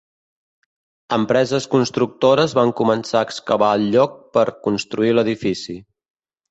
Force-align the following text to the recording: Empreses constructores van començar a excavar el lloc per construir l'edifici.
Empreses 1.17 1.67
constructores 1.75 2.57
van 2.61 2.73
començar 2.81 3.21
a 3.23 3.29
excavar 3.29 3.71
el 3.79 3.87
lloc 3.99 4.21
per 4.39 4.49
construir 4.71 5.17
l'edifici. 5.19 5.83